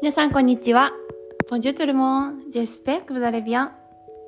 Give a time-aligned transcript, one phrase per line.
[0.00, 0.92] 皆さん、こんにちは。
[1.50, 3.72] ボンジュートルモン、ジェスペクブザレビアン。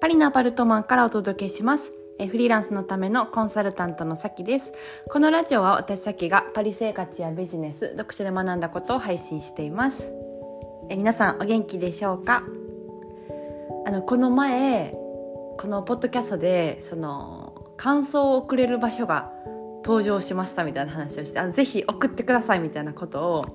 [0.00, 1.92] パリのアパルトマンからお届けします。
[2.18, 4.72] フリーランスのためのコンサルタントのさきです。
[5.08, 10.12] このラジオは私さきがパリ生活やビジネス、読書で学んだことを配信しています。
[10.90, 12.42] え皆さん、お元気でしょうか？
[13.86, 14.90] あの、この前、
[15.58, 19.30] このポッドキャストで、その、感想を送れる場所が
[19.84, 23.46] 登場しましたみたいな話をして、あのぜひ送ってくださいみたいなことを、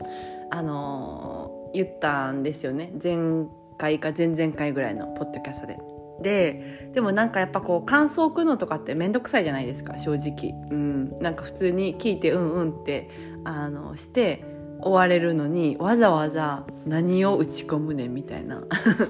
[0.50, 1.37] あの
[1.74, 2.92] 言ったんですよね。
[3.02, 3.46] 前
[3.78, 5.78] 回か前々回ぐらいのポッドキャストで。
[6.22, 13.10] ででもなんかやっぱこう感想を送るのとかって面倒くさいじゃないですか正直、うん、なんか普通に聞いてうんうんって
[13.44, 14.44] あのして
[14.82, 18.64] 終われるのにわざわざ何を打ち込むねみたいな。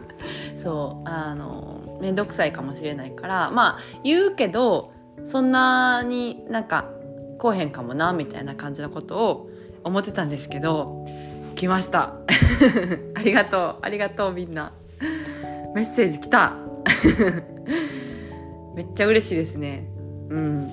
[0.56, 1.10] そう。
[1.10, 3.52] あの面倒くさいかもしれないから。
[3.52, 4.92] まあ言うけど
[5.26, 6.90] そんなになんか
[7.38, 9.50] こうへんかもなみたいな感じのことを
[9.84, 11.06] 思ってたんですけど
[11.58, 12.14] 来ました。
[13.16, 13.76] ありがとう。
[13.82, 14.74] ありがとうみんな。
[15.74, 16.56] メッセージ来た。
[18.76, 19.90] めっちゃ嬉しいですね。
[20.30, 20.72] うん。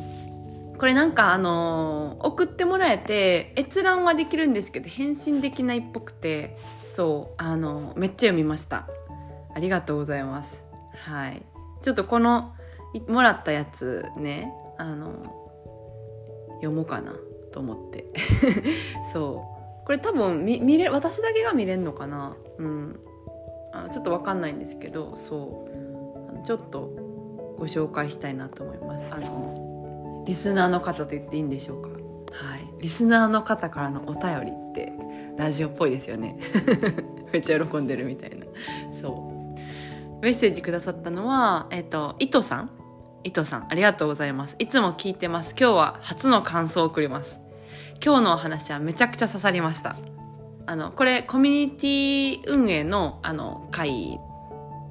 [0.78, 7.34] これなんかあのー送ってもらえて閲覧はできるんですけど返信できないっぽくてそう。
[7.38, 8.86] あのーめっちゃ読みました。
[9.54, 10.66] ありがとうございます。
[11.06, 11.42] はい。
[11.80, 12.52] ちょっとこの
[13.08, 15.12] もらったやつねあの
[16.56, 17.14] 読もうかな
[17.52, 18.04] と思って。
[19.12, 19.53] そう。
[19.86, 22.36] これ多分見見れ私だけが見れるのかな？
[22.58, 23.00] うん。
[23.72, 26.30] あのちょっと分かんないんですけどそう。
[26.30, 26.90] あのちょっと
[27.58, 29.08] ご紹介したいなと思います。
[29.10, 31.88] あのリスナーの方と言っていいんでしょうか？
[31.88, 32.68] はい。
[32.80, 34.92] リスナーの方からのお便りって
[35.36, 36.38] ラジオっぽいですよね。
[37.32, 38.46] めっちゃ喜んでるみたいな。
[39.00, 39.30] そ
[40.20, 40.22] う。
[40.22, 42.70] メッセージくださったのはえっ、と糸さん？
[43.22, 44.56] 糸さんありがとうございます。
[44.58, 45.54] いつも聞いてます。
[45.58, 47.40] 今日は初の感想を送ります。
[48.02, 49.96] 今日のお話はめちゃくちゃ刺さりました。
[50.66, 54.18] あのこれコミュニティ運営のあの会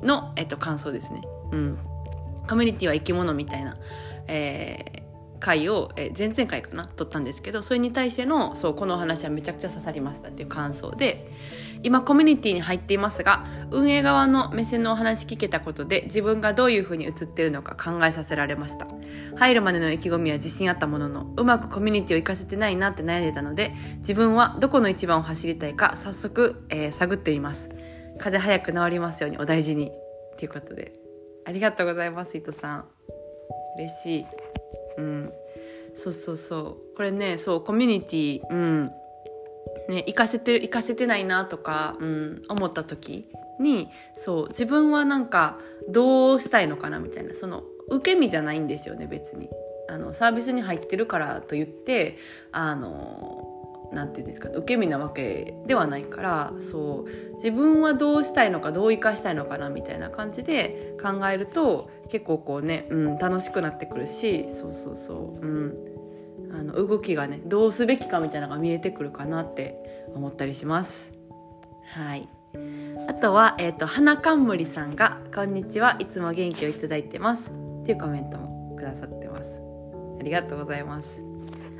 [0.01, 1.21] の、えっと、感想ですね。
[1.51, 1.79] うん。
[2.47, 3.77] コミュニティは生き物みたいな、
[4.27, 5.03] えー
[5.43, 11.29] 回を、えー前々回かな撮ったんですけどそれに対してのそうこのお話はめちゃくちゃ刺さりましたっていう感想で
[11.83, 18.87] 今コミュニティに入っていますが運営側の目線のお話聞けたことで自分がどういう風に映ってるのか考えさせられました。
[19.35, 27.69] 入るまでの意気込みは自信あったもののうまくコミュニティを活かせてないなって悩んでたので自分はどこの一番を走りたいか早速、えー探ってみます。
[28.19, 29.91] 風邪早く治りますようにお大事に。
[30.37, 30.93] ということで。
[31.45, 32.85] ありがとうございます伊藤さん。
[33.77, 34.25] 嬉しい。
[34.97, 35.33] うん。
[35.95, 36.95] そうそうそう。
[36.95, 38.91] これねそうコミュニティうん。
[39.89, 43.29] ね行かせて行かせてないなとか、うん、思った時
[43.59, 49.49] にそう自分はなんかどうしたいのかなみたいなその受け身じゃないんですよね別に。
[49.89, 52.17] あのサービスに入ってるからと言って
[52.53, 53.53] あの
[53.91, 65.92] なんていうんですかね受け身なわけではないからそう自分はどうしたいのかどう生かしたいのかなみたいな感じで考えると結構こうね、うん、楽しくなってくるしそうそうそう、うん、
[66.53, 71.11] あの動きがねどうすべきかみたいなのが見えてくるかなって思ったりします。
[71.87, 72.29] はい
[73.07, 77.51] あとは、えっ、と、花冠さんが、こんにちは、いつも元気をいただいてます。
[77.81, 79.59] っていうコメントもくださってます。
[80.19, 81.21] ありがとうございます。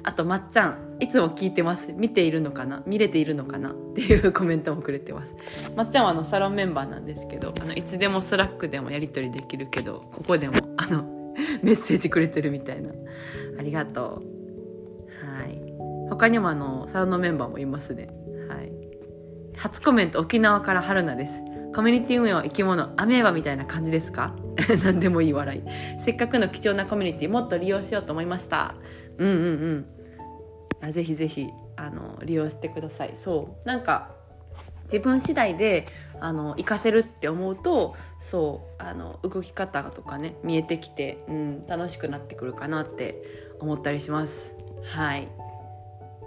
[0.04, 1.94] あと、まっちゃん、いつも聞いてます。
[1.94, 2.84] 見ているのかな？
[2.86, 3.70] 見れているのかな？
[3.70, 5.36] っていうコメントもくれてます。
[5.76, 11.04] まっちゃんはあの、サロンメンバーなんですけど、あの、いつでも Slack でもやり取りできるけど、ここでも、あの、
[11.62, 12.90] メッセージくれてるみたいな。
[13.58, 14.33] ありがとう。
[15.24, 15.62] はい。
[16.10, 18.10] 他にもあの、サロンのメンバーもいますね。
[18.50, 18.72] はい。
[19.58, 21.42] 初コメント沖縄から春菜です。
[21.76, 24.36] コミュニティ運営は生き物、アメーバみたいな感じですか？
[24.84, 25.64] 何でもいい笑い。
[26.00, 28.76] せっかくの貴重なコミュニティもっと利用しようと思いました。
[29.18, 29.86] うんうんうん。
[30.82, 33.12] あぜひぜひ、あの、利用してください。
[33.16, 33.68] そう。
[33.68, 34.12] なんか、
[34.84, 35.88] 自分次第で
[36.20, 43.24] あの活かせるって思うとそうあの動き方とかね見えてきて、うん、楽しくなってくるかなって
[43.60, 45.27] 思ったりしますはい。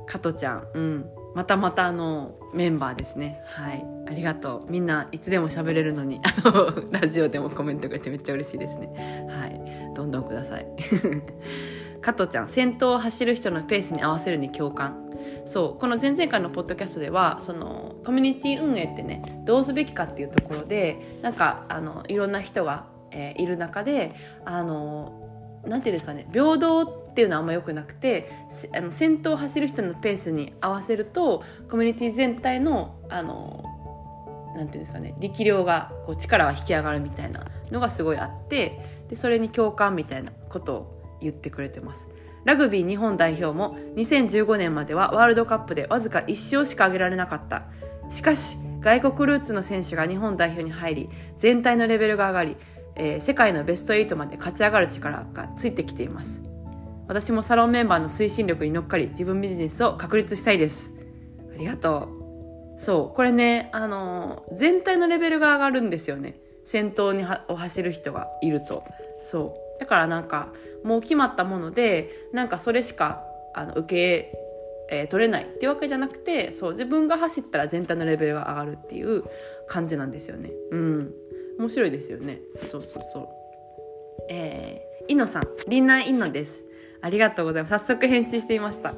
[0.06, 3.40] 加トちゃん、うん、またまたあのメンバーですね。
[3.46, 3.84] はい。
[4.08, 4.70] ありがとう。
[4.70, 9.26] みんないつでも喋れるのにあの ラジオでもコメントがいてめっちゃ嬉しいですね。
[9.28, 9.94] はい。
[9.94, 10.66] どんどんください。
[12.00, 15.10] 加トちゃん先頭を走る人のペースに合わせるに共感。
[15.44, 15.80] そう。
[15.80, 24.14] この前々回のポッドキャストではそのコミュニティ運営ってねどうすべきかっていうところでなんかあのいろんな人が、えーいる中で
[24.44, 25.26] あの
[25.66, 28.30] なんていうんですかね平等っていうのはあんま良くなくて
[28.74, 33.64] あの先頭を走る人のペースに合わせるとコミュニティ全体のあの
[34.56, 42.08] なんていうんですかね力量がこう力が引き上がるみたいなのがすごいあってでそれに共感みたいなことを言ってくれてます。
[42.44, 47.64] ラグビー日本代表も2015年まではワールドカップでわずか1勝しか挙げられなかった。
[48.08, 52.56] しかし、外国ルーツの選手が日本代表に入り全体のレベルが上がり、
[52.96, 56.42] えー、世界のベスト8まで勝ち上がる力がついてきています。
[57.08, 60.92] 私もサロンメンバーの推進力に乗っかり自分ビジネスを確立したいです。
[61.54, 62.08] ありがと
[62.76, 62.80] う。
[62.80, 66.40] そうこれねあのー、全体のレベルが上がるんですよね。
[66.64, 68.84] 先頭にを走る人がいると。
[69.20, 69.80] そう。
[69.80, 70.48] だからなんか
[70.84, 73.22] もう決まったものでなんかそれしか
[73.54, 74.46] あの受け
[74.88, 79.24] えー、取れないっていうわけじゃなくてそう自分が走ったら全体のレベルが上がるっていう
[79.66, 80.52] 感じなんですよね。
[80.70, 81.14] うん。
[81.58, 82.40] 面白いですよね。
[82.62, 83.28] そうそうそう。
[84.30, 86.62] えー、いのさん、りんないのです。
[87.02, 87.78] ありがとうございます。
[87.78, 88.94] 早速返信していました。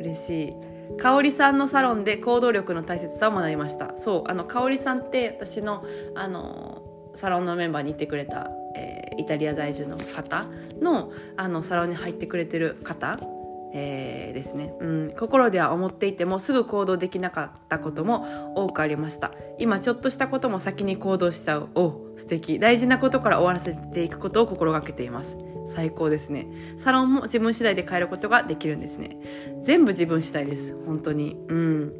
[0.00, 0.96] 嬉しい。
[0.98, 3.96] かおりさんのサロンで行動力の大切さを学びました。
[3.96, 5.84] そう、あの、かおりさんって私の、
[6.14, 10.46] あの、サロンのメンバーにいてくれた、えー、イタリア在住の方
[10.80, 13.18] の、あの、サロンに入ってくれてる方
[13.72, 19.32] えー、ですね、うん、心では思っていてもすぐ行動できなかったことも多くありました。
[19.58, 21.68] 今ちょっとしたことも先に行動しちゃう。
[21.74, 22.58] お素敵。
[22.58, 25.36] 大事なことから終わらせていくことを心がけています。
[25.68, 26.48] 最高ですね。
[26.76, 29.18] サロンも自分次第で変えることができるんですね。
[29.62, 30.74] 全部自分次第です。
[30.84, 31.36] 本当に。
[31.48, 31.92] うん。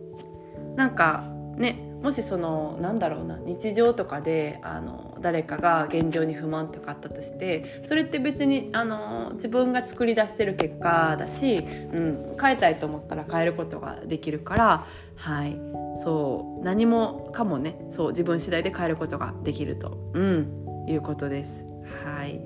[0.77, 1.25] なんか
[1.57, 1.90] ね。
[2.03, 14.87] もしそのなんだろうな日常とかであの誰かが現状に不満とかあったとしてそれって別にあの自分が作り出してる結果だし、うん、変えたいと思ったら変えることができるから
[15.17, 15.57] はい
[16.03, 21.65] そう何もかもねそう自分次第で変えることができると、うん、いうことです。
[22.05, 22.41] はい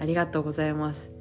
[0.00, 1.13] ありがとうございます。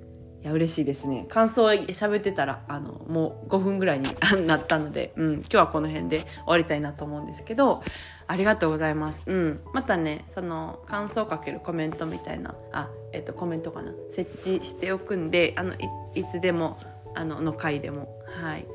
[0.44, 1.26] いや嬉しいですね。
[1.30, 4.10] 感想喋ってたらあのもう5分ぐらいに
[4.46, 7.82] なったので、うん、今日はこの辺で終わりたいなと思うんですけど
[8.28, 15.76] ありがとうございます、うん、またねその感想をかけるコメントみたいなあ、えっと、コメントかな設置しておくんであの
[16.14, 16.78] いつでも
[17.16, 18.10] あのの回でも
[18.42, 18.66] はい。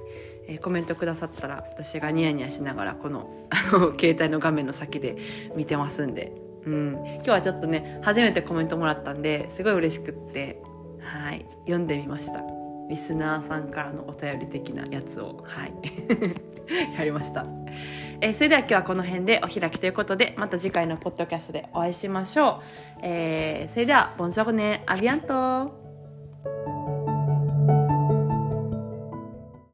[0.51, 5.17] え、コメントくださったら私がニヤニヤしながらこの あの携帯の画面の先で
[5.55, 6.33] 見てますんで、
[6.65, 10.63] うん、今日はちょっとね初めてコメントもらったんですごい嬉しくって
[11.01, 11.47] はい。
[11.61, 12.43] 読んでみました。
[12.89, 15.45] リスナーさんからのお便り的なやつを。
[15.45, 15.73] はい。
[16.97, 17.47] やりました、
[18.21, 22.61] えー、それでは今日はこの辺でお開きということでまた次回のポッドキャストでお会いしましょ
[23.01, 25.88] う、えー、それではボンジョグネアビアント。